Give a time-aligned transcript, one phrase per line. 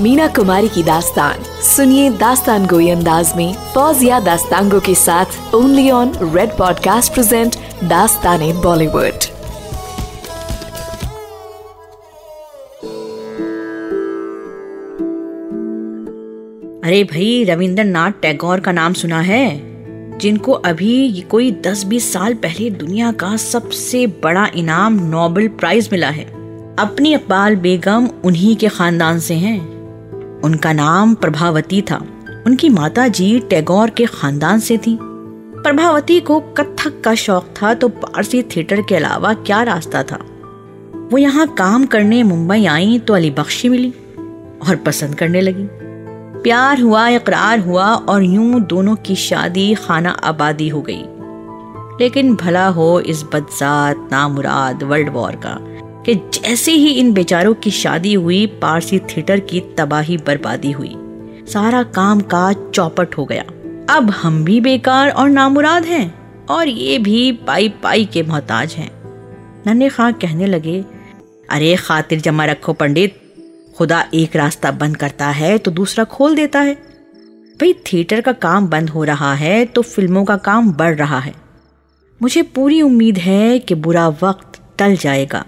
[0.00, 1.34] मीना कुमारी की दास्तान।
[1.76, 8.62] सुनिए दास्तान गोई अंदाज में। फौजिया दास्तांगो के साथ only on red podcast present दास्तान
[8.62, 9.12] बॉलीवुड
[16.84, 19.74] अरे भाई, रविंद्रनाथ टैगोर का नाम सुना है?
[20.18, 26.24] जिनको अभी कोई 10-20 साल पहले दुनिया का सबसे बड़ा इनाम नोबेल प्राइज मिला है।
[26.76, 29.73] अपनी इकबाल बेगम उन्हीं के खानदान से हैं।
[30.44, 31.96] उनका नाम प्रभावती था।
[32.46, 34.98] उनकी माता जी टैगोर के खानदान से थी।
[35.62, 40.18] प्रभावती को कथक का शौक था तो पारसी थिएटर के अलावा क्या रास्ता था?
[41.12, 43.90] वो यहाँ काम करने मुंबई आई तो अली बख्शी मिली
[44.68, 45.68] और पसंद करने लगी।
[46.42, 51.04] प्यार हुआ, इकरार हुआ और यूँ दोनों की शादी खाना आबादी हो गई।
[52.00, 55.73] लेकिन भला हो इस बदजात, नामुराद, वर्ल्ड वॉर का।
[56.06, 60.94] कि जैसे ही इन बेचारों की शादी हुई, पारसी थिएटर की तबाही बर्बादी हुई।
[61.52, 63.42] सारा काम का चौपट हो गया।
[63.90, 68.90] अब हम भी बेकार और नामुराद हैं और ये भी पाई पाई के मोहताज हैं।
[69.66, 70.84] नन्हे खां कहने लगे,
[71.50, 73.20] अरे खातिर जमा रखो पंडित,
[73.76, 78.66] खुदा एक रास्ता बंद करता है तो दूसरा खोल देता है। भाई, थिएटर का काम
[78.66, 81.34] बंद हो रहा है तो फ़िल्मों का काम बढ़ रहा है।
[82.22, 85.44] मुझे पूरी उम्मीद है कि बुरा वक्त टल जाएगा।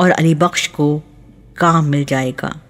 [0.00, 1.02] और अली बख्श को
[1.58, 2.60] काम मिल जाएगा।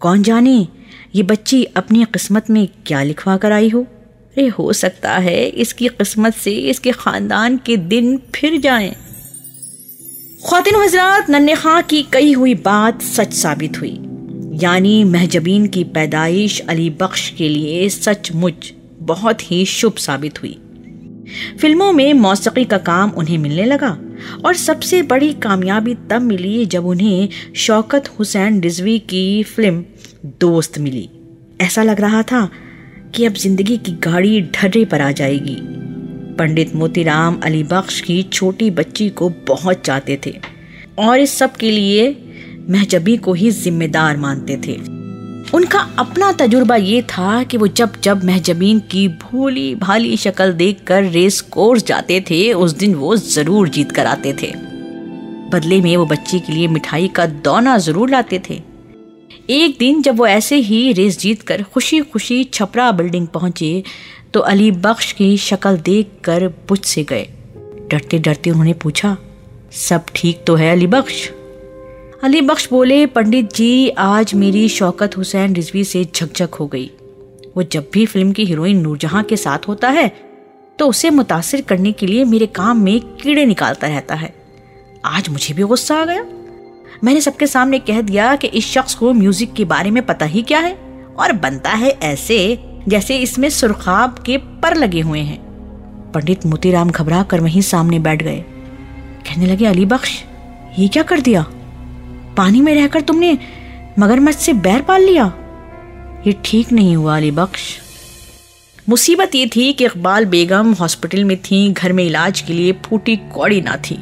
[0.00, 0.68] कौन जाने
[1.14, 3.82] ये बच्ची अपनी किस्मत में क्या लिखवा कर आई हो?
[3.82, 8.94] अरे, हो सकता है इसकी किस्मत से इसके खानदान के दिन फिर जाएँ।
[10.50, 14.00] खातिन हजरात नन्हे खां की कही हुई बात सच साबित हुई।
[14.62, 20.58] यानी महजबीन की पैदाइश अली बख्श के लिए सचमुच बहुत ही शुभ साबित हुई।
[21.60, 23.98] फ़िल्मों में मौसीकी का काम उन्हें मिलने लगा।
[24.44, 29.84] और सबसे बड़ी कामयाबी तब मिली जब उन्हें शौकत हुसैन रिजवी की फ़िल्म
[30.40, 31.08] दोस्त मिली।
[31.60, 32.48] ऐसा लग रहा था
[33.14, 35.56] कि अब ज़िंदगी की गाड़ी ढर्रे पर आ जाएगी।
[36.38, 40.34] पंडित मोतीराम अली बख्श की छोटी बच्ची को बहुत चाहते थे
[40.98, 42.10] और इस सब के लिए
[42.70, 44.97] महजबी को ही जिम्मेदार मानते थे।
[45.54, 51.04] उनका अपना तजुर्बा ये था कि वो जब जब महजबीन की भोली भाली शक्ल देखकर
[51.04, 54.52] रेस कोर्स जाते थे, उस दिन वो ज़रूर जीत कर आते थे।
[55.50, 58.60] बदले में वो बच्ची के लिए मिठाई का दौना ज़रूर लाते थे।
[59.50, 63.82] एक दिन जब वो ऐसे ही रेस जीत कर खुशी खुशी छपरा बिल्डिंग पहुँचे
[64.34, 67.26] तो अली बख्श की शक्ल देख कर बुझ से गए।
[67.90, 69.16] डरते डरते उन्होंने पूछा,
[69.72, 71.28] सब ठीक तो है अली बख्श?
[72.18, 76.86] अली बख्श बोले, पंडित जी, आज मेरी शौकत हुसैन रिजवी से झकझक हो गई।
[77.56, 80.08] वो जब भी फ़िल्म की हीरोइन नूरजहां के साथ होता है
[80.78, 84.32] तो उसे मुतासिर करने के लिए मेरे काम में कीड़े निकालता रहता है।
[85.06, 86.24] आज मुझे भी गुस्सा आ गया।
[87.04, 90.42] मैंने सबके सामने कह दिया कि इस शख्स को म्यूज़िक के बारे में पता ही
[90.42, 90.72] क्या है,
[91.18, 92.58] और बनता है ऐसे
[92.88, 95.38] जैसे इसमें सुरखाब के पर लगे हुए हैं।
[96.12, 98.44] पंडित मोतीराम घबरा कर वहीं सामने बैठ गए।
[99.26, 100.22] कहने लगे, अली बख्श,
[100.78, 101.46] ये क्या कर दिया?
[102.38, 103.38] पानी में रहकर तुमने
[103.98, 105.24] मगरमच्छ से बैर पाल लिया?
[106.26, 107.78] ये ठीक नहीं हुआ, अली बख्श।
[108.88, 113.16] मुसीबत ये थी कि इकबाल बेगम हॉस्पिटल में थी, घर में इलाज के लिए फूटी
[113.16, 113.98] कौड़ी ना थी।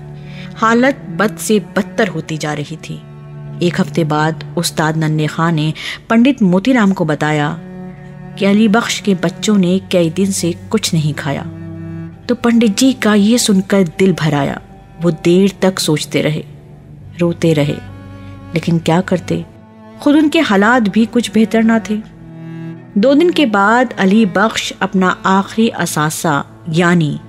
[0.57, 2.95] हालत बद से बदतर होती जा रही थी।
[3.63, 5.73] एक हफ़्ते बाद उस्ताद नन्हे खां ने
[6.11, 7.49] पंडित मोतीराम को बताया
[8.39, 11.43] कि अली बख्श के बच्चों ने कई दिन से कुछ नहीं खाया।
[12.29, 14.61] तो पंडित जी का ये सुनकर दिल भर आया।
[15.01, 16.45] वो देर तक सोचते रहे,
[17.19, 17.96] रोते रहे।
[18.57, 19.47] लेकिन क्या करते?
[20.01, 22.03] खुद उनके हालात भी कुछ बेहतर ना थे।
[22.99, 27.21] दो दिन के बाद अली बख्श अपना आखिरी असासा, यानी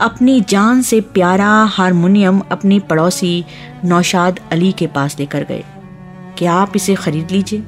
[0.00, 3.44] अपनी जान से प्यारा हारमोनियम अपनी पड़ोसी
[3.84, 5.64] नौशाद अली के पास लेकर गए।
[6.38, 7.62] कि आप इसे खरीद लीजिए?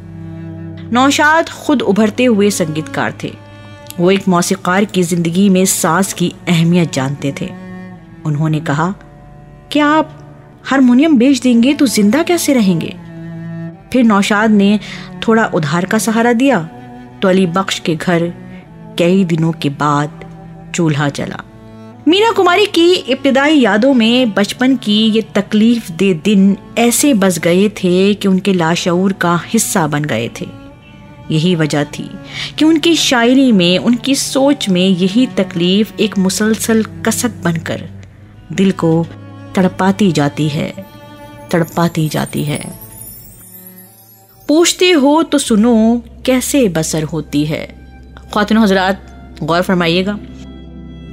[0.93, 3.35] नौशाद खुद उभरते हुए संगीतकार थे।
[4.01, 7.51] वो एक मौसीकार की ज़िंदगी में सास की अहमियत जानते थे।
[8.27, 8.95] उन्होंने कहा,
[9.73, 10.15] क्या आप
[10.65, 12.97] हारमोनियम बेच देंगे तो ज़िंदा कैसे रहेंगे?
[13.93, 14.79] फिर नौशाद ने
[15.29, 16.59] थोड़ा उधार का सहारा दिया
[17.23, 18.33] तो अली बख्श के घर
[18.99, 20.25] कई दिनों के बाद
[20.75, 21.43] चूल्हा जला।
[22.09, 27.69] मीना कुमारी की इब्तदाई यादों में बचपन की ये तकलीफ़ दे दिन ऐसे बस गए
[27.69, 30.47] थे कि उनके लाशूर का हिस्सा बन गए थे।
[31.31, 32.09] यही वजह थी
[32.59, 37.89] कि उनकी शायरी में, उनकी सोच में यही तकलीफ़ एक मुसलसल कसक बनकर
[38.53, 39.07] दिल को
[39.57, 40.73] तड़पाती जाती है,
[41.51, 42.61] तड़पाती जाती है।
[44.49, 47.67] पूछते हो तो सुनो कैसे बसर होती है।
[48.35, 49.03] खातिन हजरात,
[49.43, 50.19] गौर फरमाइएगा।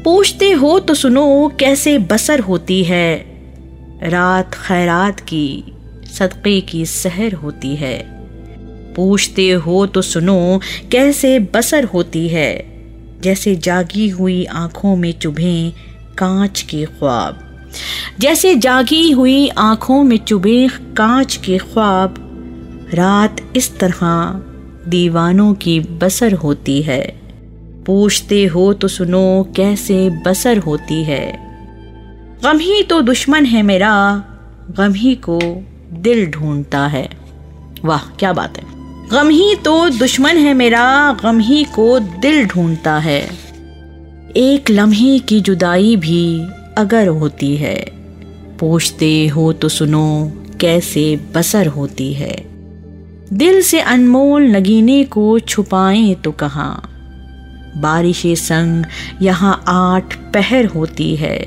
[0.06, 3.16] पूछते हो तो सुनो कैसे बसर होती है।
[4.04, 5.64] रात खैरात की,
[6.14, 7.98] सदक़े की सहर होती है।
[8.94, 10.62] पूछते हो तो सुनो
[10.92, 12.66] कैसे बसर होती है।
[13.22, 15.74] जैसे जागी हुई आँखों में चुभे
[16.18, 17.68] कांच के ख्वाब।
[18.20, 22.22] जैसे जागी हुई आँखों में चुभे कांच के ख्वाब
[22.94, 24.42] रात इस तरह
[24.90, 27.22] दीवानों की बसर होती है।
[27.86, 31.40] पूछते हो तो सुनो कैसे बसर होती है।
[32.44, 34.24] गम ही तो दुश्मन है मेरा,
[34.78, 35.40] गम ही को
[35.92, 37.10] दिल ढूंढता है।
[37.86, 38.64] वाह, क्या बात है।
[39.10, 43.30] गम ही तो दुश्मन है मेरा, गम ही को दिल ढूंढता है।
[44.38, 46.48] एक लम्हे की जुदाई भी
[46.78, 47.92] अगर होती है,
[48.60, 52.55] पूछते हो तो सुनो कैसे बसर होती है।
[53.34, 56.92] दिल से अनमोल नगीने को छुपाएँ तो कहाँ?
[57.78, 58.86] बारिश संग
[59.22, 61.46] यहाँ आठ पहर होती है।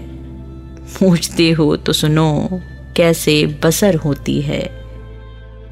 [0.99, 2.49] पूछते हो तो सुनो,
[2.97, 4.85] कैसे बसर होती है।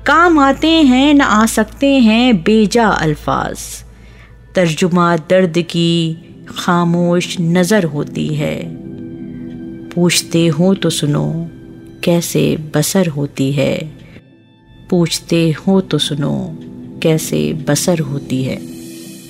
[0.07, 3.59] काम आते हैं, न आ सकते हैं, बेजा अल्फाज।
[4.55, 6.17] तर्जुमा दर्द की
[6.59, 8.63] खामोश नज़र होती है।
[9.89, 11.51] पूछते हो तो सुनो,
[12.05, 13.96] कैसे बसर होती है।
[14.91, 16.33] पूछते हो तो सुनो,
[17.03, 18.57] कैसे बसर होती है।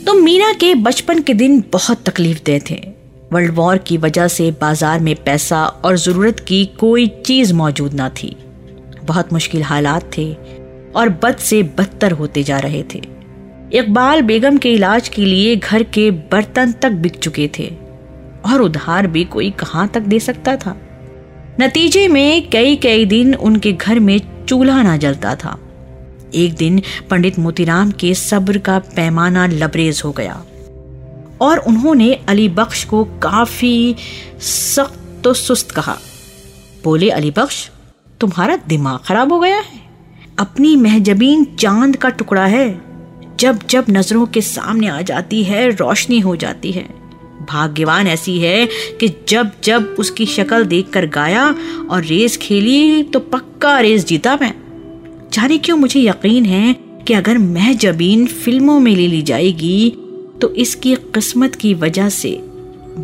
[0.05, 2.76] तो मीना के बचपन के दिन बहुत तकलीफ़ दे थे।
[3.32, 8.08] वर्ल्ड वॉर की वजह से बाज़ार में पैसा और ज़रूरत की कोई चीज़ मौजूद ना
[8.23, 8.37] थी।
[9.05, 10.32] बहुत मुश्किल हालात थे
[10.97, 13.03] और बद से बदतर होते जा रहे थे।
[13.73, 17.67] इकबाल बेगम के इलाज के लिए घर के बर्तन तक बिक चुके थे
[18.47, 20.76] और उधार भी कोई कहाँ तक दे सकता था।
[21.61, 25.58] नतीजे में कई कई दिन उनके घर में चूल्हा ना जलता था।
[26.34, 30.43] एक दिन पंडित मोतीराम के सब्र का पैमाना लबरेज हो गया
[31.40, 33.96] और उन्होंने अली बख्श को काफ़ी
[34.40, 35.96] सख्त तो सुस्त कहा।
[36.84, 37.70] बोले अली बख्श
[38.20, 39.81] तुम्हारा दिमाग खराब हो गया है।
[40.38, 42.69] अपनी महजबीन चाँद का टुकड़ा है।
[43.40, 46.88] जब जब नज़रों के सामने आ जाती है, रोशनी हो जाती है।
[47.42, 48.68] भाग्यवान ऐसी है
[49.00, 51.44] कि जब जब उसकी शक्ल देखकर गाया
[51.90, 54.52] और रेस खेली तो पक्का रेस जीता मैं।
[55.32, 56.74] जाने क्यों मुझे यकीन है
[57.06, 59.90] कि अगर मैं जबीन फ़िल्मों में ले ली जाएगी
[60.40, 62.30] तो इसकी किस्मत की वजह से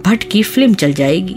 [0.07, 1.37] भट्ट की फ़िल्म चल जाएगी।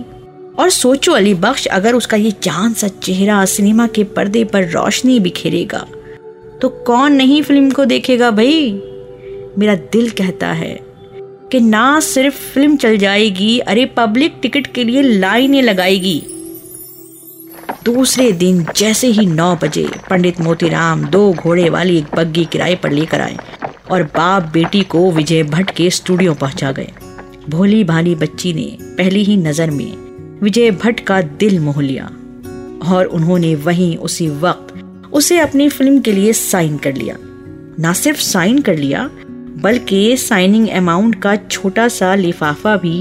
[0.59, 5.19] और सोचो, अली बख्श, अगर उसका ये चाँद सा चेहरा सिनेमा के पर्दे पर रोशनी
[5.19, 5.85] बिखेरेगा
[6.61, 8.71] तो कौन नहीं फ़िल्म को देखेगा भाई?
[9.57, 10.84] मेरा दिल कहता है
[11.55, 16.21] कि ना सिर्फ़ फ़िल्म चल जाएगी, अरे पब्लिक टिकट के लिए लाइनें लगाएगी।
[17.85, 22.91] दूसरे दिन जैसे ही नौ बजे पंडित मोतीराम दो घोड़े वाली एक बग्गी किराए पर
[22.91, 23.37] लेकर आए
[23.91, 26.91] और बाप बेटी को विजय भट्ट के स्टूडियो पहुँचा गए।
[27.49, 28.67] भोली भाली बच्ची ने
[28.97, 32.05] पहली ही नज़र में विजय भट्ट का दिल मोह लिया
[32.91, 37.15] और उन्होंने वहीं उसी वक्त उसे अपनी फ़िल्म के लिए साइन कर लिया।
[37.79, 39.09] ना सिर्फ़ साइन कर लिया
[39.65, 42.97] बल्कि साइनिंग अमाउंट का छोटा सा लिफाफा भी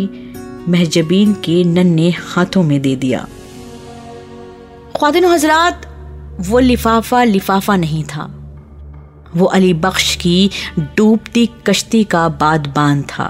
[0.69, 3.27] महजबीन के नन्हे हाथों में दे दिया।
[4.97, 5.87] ख्वादिन हजरात,
[6.41, 8.25] वो लिफाफा लिफाफा नहीं था।
[9.37, 10.51] वो अली बख्श की
[10.97, 13.27] डूबती कश्ती का बादबान था,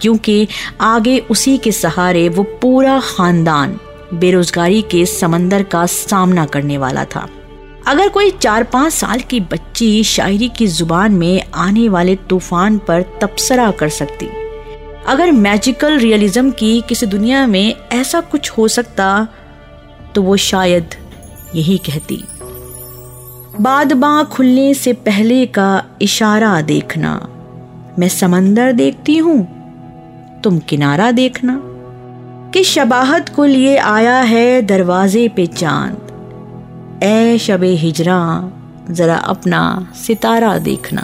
[0.00, 0.48] क्योंकि
[0.80, 3.78] आगे उसी के सहारे वो पूरा खानदान,
[4.14, 7.26] बेरोजगारी के समंदर का सामना करने वाला था।
[7.86, 13.02] अगर कोई चार पाँच साल की बच्ची शायरी की ज़ुबान में आने वाले तूफ़ान पर
[13.22, 14.28] तबसरा कर सकती।
[15.06, 19.28] अगर मैजिकल रियलिज्म की किसी दुनिया में ऐसा कुछ हो सकता
[20.14, 20.94] तो वो शायद
[21.54, 22.22] यही कहती।
[23.60, 27.14] बादबा खुलने से पहले का इशारा देखना।
[27.98, 29.42] मैं समंदर देखती हूँ,
[30.44, 31.60] तुम किनारा देखना।
[32.54, 36.09] कि शबाहत को लिए आया है दरवाजे पे चाँद।
[37.02, 38.18] ए शब हिजरा,
[38.90, 39.60] ज़रा अपना
[39.96, 41.02] सितारा देखना।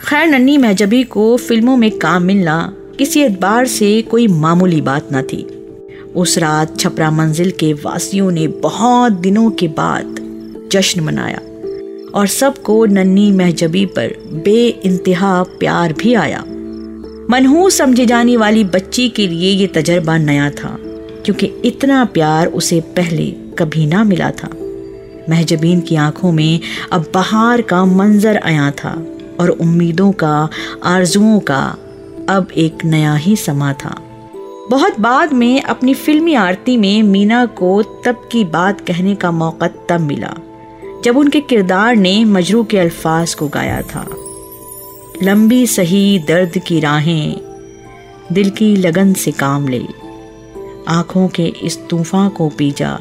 [0.00, 5.22] खैर नन्नी महजबी को फ़िल्मों में काम मिलना, किसी एतबार से कोई मामूली बात न
[5.22, 5.42] थी।
[6.16, 10.16] उस रात छपरा मंजिल के वासियों ने बहुत दिनों के बाद
[10.72, 11.40] जश्न मनाया,
[12.14, 14.14] और सबको नन्नी महजबी पर
[14.44, 16.42] बे इंतहा प्यार भी आया।
[17.30, 20.76] मनहूस समझे जाने वाली बच्ची के लिए ये तजर्बा नया था,
[21.24, 24.48] क्योंकि इतना प्यार उसे पहले कभी ना मिला था।
[25.30, 26.60] महजबीन की आँखों में
[26.92, 28.92] अब बहार का मंजर आया था
[29.40, 30.48] और उम्मीदों का,
[30.84, 31.62] आरजुओं का
[32.28, 33.94] अब एक नया ही समा था।
[34.70, 39.68] बहुत बाद में अपनी फिल्मी आरती में मीना को तब की बात कहने का मौका
[39.88, 40.34] तब मिला,
[41.04, 44.06] जब उनके किरदार ने मजरू के अल्फाज को गाया था।
[45.22, 47.40] लंबी सही दर्द की राहें
[48.32, 49.82] दिल की लगन से काम ले,
[50.88, 52.98] आँखों के इस तूफ़ान को पी जा।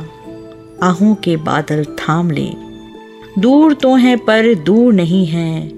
[0.83, 2.50] आहों के बादल थाम ले।
[3.39, 5.71] दूर तो है पर दूर नहीं है।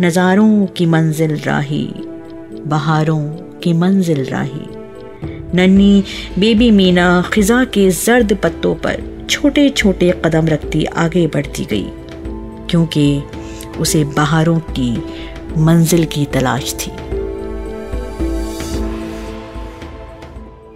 [0.00, 1.86] नज़ारों की मंजिल राही,
[2.66, 3.20] बहारों
[3.58, 4.66] की मंजिल राही।
[5.54, 6.02] नन्नी
[6.38, 11.86] बेबी मीना खिजा के जर्द पत्तों पर छोटे छोटे कदम रखती आगे बढ़ती गई,
[12.70, 13.22] क्योंकि
[13.80, 14.92] उसे बहारों की
[15.58, 16.90] मंजिल की तलाश थी।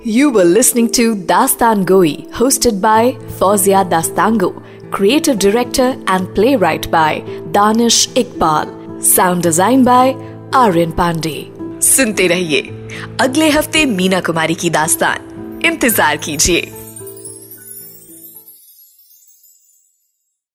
[0.07, 7.23] You were listening to Dastan Goi, hosted by Fauzia Dastango, creative director and playwright by
[7.51, 10.15] Danish Iqbal, sound design by
[10.53, 11.39] Aryan Pandey.
[11.81, 12.61] सुनते रहिए
[13.21, 16.76] अगले हफ्ते मीना कुमारी की दास्तान इंतजार कीजिए